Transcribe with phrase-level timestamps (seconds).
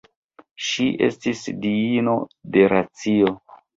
[0.67, 2.17] Ŝi estis diino
[2.57, 3.35] de racio.